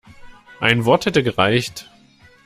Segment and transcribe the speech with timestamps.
[0.59, 1.87] Ein Wort hätte gereicht.